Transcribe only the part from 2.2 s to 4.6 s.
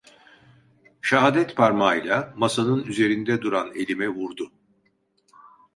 masanın üzerinde duran elime vurdu: